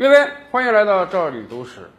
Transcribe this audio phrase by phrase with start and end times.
[0.00, 0.16] 各位，
[0.50, 1.90] 欢迎来到这里都市。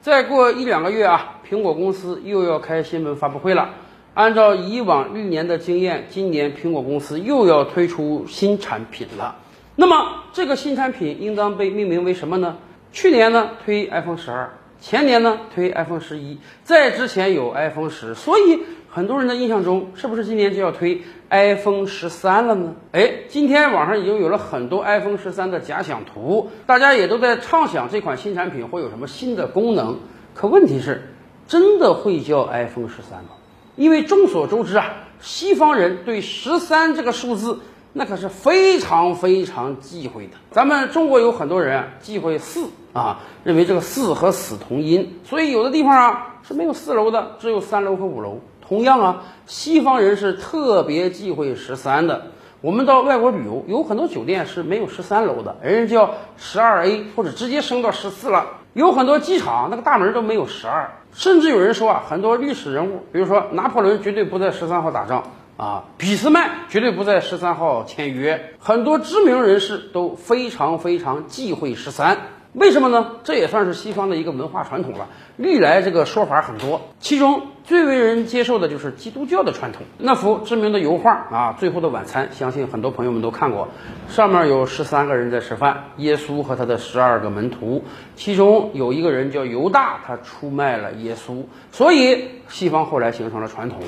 [0.00, 3.70] 再过一两个月啊，苹果公司又要开新闻发布会了。
[4.14, 9.36] 按照以往历年的经验，今年苹果公司又要推出新产品了。
[9.76, 12.56] 那么这个新产品应当被命名为什么呢？
[12.90, 14.50] 去年呢推 iPhone 十二，
[14.80, 18.64] 前年呢推 iPhone 十一，在之前有 iPhone 十，所以
[18.96, 22.74] 很多人的印象中，是不是今年就要推 iPhone 十三了呢？
[22.92, 29.98] 哎，今天网上已经有了很多 iPhone 十三的假想图，大家也都在畅想这款新产品会有什么新的功能。
[30.32, 31.10] 可问题是，
[31.46, 33.32] 真的会叫 iPhone 十三吗？
[33.76, 37.58] 因为众所周知啊，西方人对十三这个数字
[37.92, 40.38] 那可是非常非常忌讳的。
[40.50, 48.40] 咱们中国有很多人忌讳四啊，认为这个四和死同音，所以有的地方啊是没有四楼的，只有三楼和五楼。
[48.68, 52.26] 同样啊，西方人是特别忌讳十三的。
[52.60, 58.46] 我们到外国旅游，有很多酒店是没有十三楼的，人家叫十二 A 或者直接升到十四了。
[58.72, 65.22] 有很多机场那个大门都没有十二，甚至有人说啊，很多历史人物，比如说拿破仑绝对不在十三号打仗
[65.56, 72.18] 啊，俾斯麦绝对不在十三号签约，很多知名人士都非常非常忌讳十三。
[72.52, 73.12] 为什么呢？
[73.22, 75.08] 这也算是西方的一个文化传统了。
[75.36, 79.82] 历来这个说法很多，其中最为人接受的就是基督教的传统。
[79.98, 83.66] 那幅知名的油画啊，《最后的晚餐》，相信很多朋友们都看过。
[84.08, 87.82] 上面有十三个人在吃饭，耶稣和他的十二个门徒，
[88.14, 91.42] 其中有一个人叫犹大，他出卖了耶稣。
[91.72, 93.80] 所以西方后来形成了传统，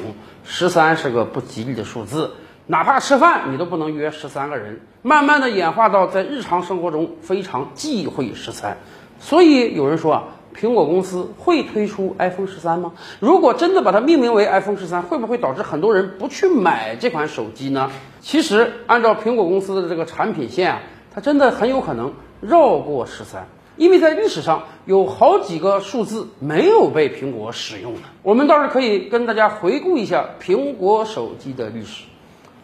[0.43, 2.33] 十三是个不吉利的数字。
[2.67, 4.81] 哪怕吃饭，你都不能约十三个人。
[5.03, 8.77] 慢慢的演化到在日常生活中非常忌讳十三，
[9.21, 10.25] 所以有人说啊，
[10.59, 12.93] 苹果公司会推出 iPhone 十三吗？
[13.21, 17.89] 如果真的把它命名为 iPhone 十三，会不会导致很多人不去买这款手机呢？
[18.21, 20.81] 其实，按照苹果公司的这个产品线啊，
[21.15, 28.01] 它真的很有可能绕过十三，因为在历史上有好几个数字没有被苹果使用的。
[28.25, 32.03] 我们倒是可以跟大家回顾一下苹果手机的历史。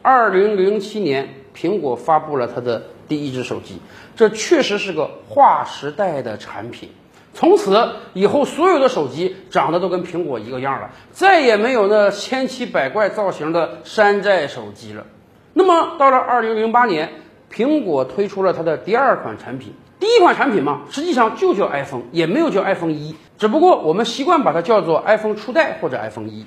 [0.03, 3.79] 二零零七年，苹果发布了它的第一只手机，
[4.17, 6.89] 这确实是个划时代的产品。
[7.35, 15.05] 从此以后，所有的手机长得都跟苹果一个样了，再也没有那千奇百怪造型的山寨手机了。
[15.53, 17.11] 那么，到了二零零八年，
[17.53, 19.75] 苹果推出了它的第二款产品。
[19.99, 26.47] 第一款产品嘛，实际上就叫 iPhone，也没有叫 iPhone 一，只不过我们习惯把它叫做 iPhone 初代或者 iPhone 一。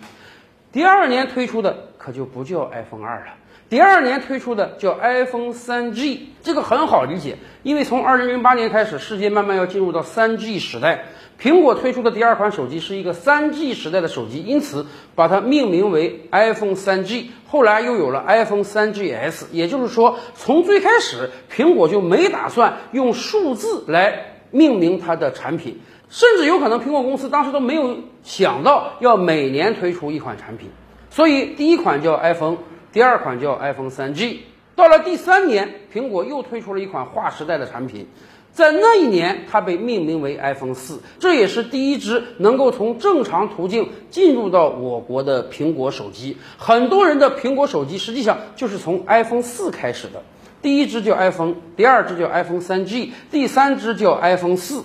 [0.71, 3.33] 第二年推出的可就不叫 iPhone 二了。
[3.69, 11.03] 第二年推出的叫 iPhone 3G，这个很好理解，因为从二零零八年开始，世界慢慢要进入到 3G 时代。
[11.41, 14.85] 苹果推出的第二款手机是一个 3G 时代的手机，因此
[15.15, 17.27] 把它命名为 iPhone 3G。
[17.47, 25.79] 后来又有了 iPhone 3GS，也就是说，从最开始苹果就没打算用数字来命名它的产品，
[26.09, 30.69] 甚至有可能苹果公司当时都没有想到要每年推出一款产品。
[31.09, 32.57] 所以第一款叫 iPhone。
[32.93, 34.37] 第二款叫 iPhone 3G，
[34.75, 38.07] 到了第三年，苹果又推出了一款划时代的产品，
[38.53, 46.37] 在那一年，它被命名为 iPhone 4，这也是第一只能够从正常途径进入到我国的苹果手机。
[46.57, 50.23] 很多人的苹果手机实际上就是从 iPhone 4开始的，
[50.63, 54.81] 第一只叫 iPhone，第二只叫 iPhone 3G，第三只叫 iPhone 4。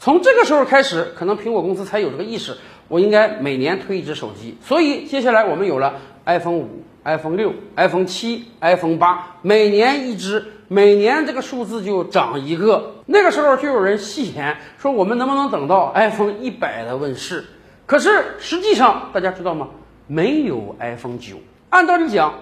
[0.00, 2.56] 从这个时候开始，可能苹果公司才有这个意识，
[2.88, 4.56] 我应该每年推一只手机。
[4.60, 6.66] 所以接下来我们有了 iPhone 5。
[7.02, 12.96] iPhone 六、iPhone 七、iPhone 八，每年一只，每年这个数字就涨一个。
[13.06, 17.42] 那个时候就有人戏言说，我们能不能等到 iPhone 一百的问世？
[17.86, 19.68] 可是实际上大家知道吗？
[20.08, 21.36] 没有 iPhone 九。
[21.70, 22.34] 按道理讲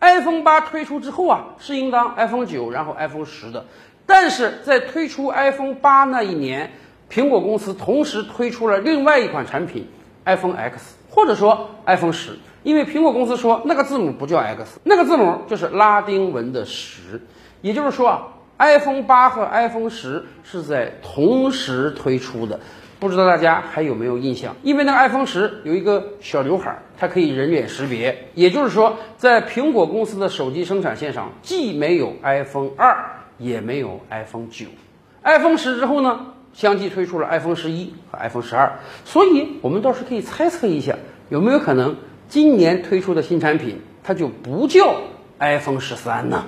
[0.00, 3.66] ，iPhone 八推出之后啊，是应当 iPhone 九，然后 iPhone 十的。
[4.06, 6.72] 但是在推出 iPhone 八那一年，
[7.10, 9.86] 苹果公司同时推出了另外一款产品
[10.24, 12.32] iPhone X，或者说 iPhone 十。
[12.62, 17.22] 因为苹果公司说那个字母不叫 X，那个字母就是拉丁文的十，
[17.62, 18.26] 也就是说啊
[18.58, 22.58] ，iPhone 八和 iPhone 十是在同时推出的，
[22.98, 24.52] 不知道大家还有没有印象？
[24.64, 32.96] 因为那个 iPhone 十有一个小刘海，它可以人脸识别，也就是说，在苹果公司的手机生产线上，既没有 iPhone 二，
[33.38, 34.66] 也没有 iPhone 九
[35.22, 40.96] ，iPhone 十之后呢，相继推出了 iPhone 十一和 iPhone 十二，所以我们倒是可以猜测一下，
[41.28, 41.94] 有没有可能？
[42.28, 45.02] 今年推出的新产品，它就不叫
[45.38, 46.46] iPhone 十三呢。